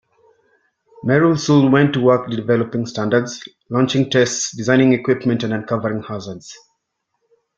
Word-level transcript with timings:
Merrill 1.03 1.37
soon 1.37 1.71
went 1.71 1.93
to 1.93 2.01
work 2.01 2.27
developing 2.27 2.87
standards, 2.87 3.47
launching 3.69 4.09
tests, 4.09 4.49
designing 4.57 4.93
equipment 4.93 5.43
and 5.43 5.53
uncovering 5.53 6.01
hazards. 6.01 6.57